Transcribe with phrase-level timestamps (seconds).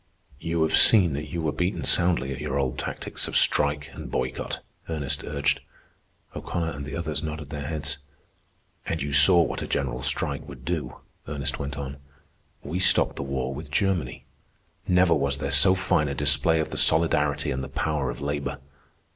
[0.39, 4.09] "You have seen that you were beaten soundly at your old tactics of strike and
[4.09, 4.57] boycott,"
[4.89, 5.59] Ernest urged.
[6.35, 7.97] O'Connor and the others nodded their heads.
[8.87, 11.97] "And you saw what a general strike would do," Ernest went on.
[12.63, 14.25] "We stopped the war with Germany.
[14.87, 18.57] Never was there so fine a display of the solidarity and the power of labor.